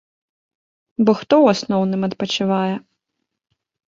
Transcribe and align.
Бо 1.09 1.13
хто 1.19 1.33
ў 1.43 1.55
асноўным 1.55 2.01
адпачывае? 2.07 2.73